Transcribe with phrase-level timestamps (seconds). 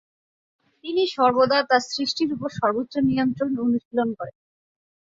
[0.83, 4.37] তিনি সর্বদা তার সৃষ্টির উপর সর্বোচ্চ নিয়ন্ত্রণ অনুশীলন করেন।